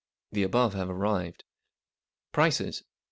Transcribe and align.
(The 0.31 0.41
above 0.41 0.73
have 0.73 0.89
arrived.) 0.89 1.43
Prices. 2.31 2.83